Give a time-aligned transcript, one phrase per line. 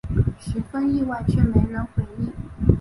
[0.39, 2.33] 十分意外却没人回应